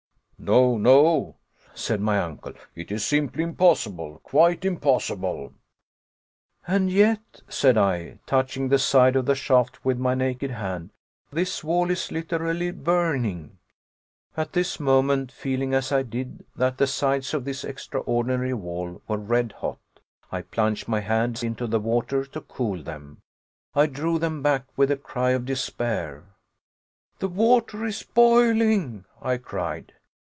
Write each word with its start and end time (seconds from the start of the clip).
"No, 0.43 0.75
no," 0.75 1.35
said 1.75 2.01
my 2.01 2.17
uncle, 2.19 2.53
"it 2.73 2.91
is 2.91 3.05
simply 3.05 3.43
impossible, 3.43 4.19
quite 4.23 4.65
impossible." 4.65 5.53
"And 6.67 6.89
yet," 6.91 7.41
said 7.47 7.77
I, 7.77 8.17
touching 8.25 8.67
the 8.67 8.79
side 8.79 9.15
of 9.15 9.27
the 9.27 9.35
shaft 9.35 9.85
with 9.85 9.99
my 9.99 10.15
naked 10.15 10.49
hand, 10.49 10.89
"this 11.31 11.63
wall 11.63 11.91
is 11.91 12.11
literally 12.11 12.71
burning." 12.71 13.59
At 14.35 14.53
this 14.53 14.79
moment, 14.79 15.31
feeling 15.31 15.75
as 15.75 15.91
I 15.91 16.01
did 16.01 16.43
that 16.55 16.79
the 16.79 16.87
sides 16.87 17.35
of 17.35 17.45
this 17.45 17.63
extraordinary 17.63 18.55
wall 18.55 19.03
were 19.07 19.17
red 19.19 19.51
hot, 19.51 19.77
I 20.31 20.41
plunged 20.41 20.87
my 20.87 21.01
hands 21.01 21.43
into 21.43 21.67
the 21.67 21.79
water 21.79 22.25
to 22.25 22.41
cool 22.41 22.81
them. 22.81 23.21
I 23.75 23.85
drew 23.85 24.17
them 24.17 24.41
back 24.41 24.63
with 24.75 24.89
a 24.89 24.97
cry 24.97 25.29
of 25.31 25.45
despair. 25.45 26.23
"The 27.19 27.27
water 27.29 27.85
is 27.85 28.01
boiling!" 28.01 29.05
I 29.21 29.37
cried. 29.37 29.93